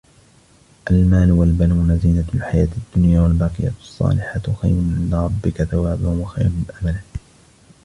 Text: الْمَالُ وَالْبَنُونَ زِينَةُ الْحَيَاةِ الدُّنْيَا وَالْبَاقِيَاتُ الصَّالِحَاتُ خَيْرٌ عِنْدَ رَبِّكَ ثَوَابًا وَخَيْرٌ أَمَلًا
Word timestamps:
الْمَالُ 0.91 1.31
وَالْبَنُونَ 1.31 1.97
زِينَةُ 1.99 2.25
الْحَيَاةِ 2.35 2.67
الدُّنْيَا 2.77 3.21
وَالْبَاقِيَاتُ 3.21 3.73
الصَّالِحَاتُ 3.81 4.49
خَيْرٌ 4.49 4.73
عِنْدَ 4.95 5.15
رَبِّكَ 5.15 5.63
ثَوَابًا 5.63 6.07
وَخَيْرٌ 6.07 6.49
أَمَلًا 6.81 6.99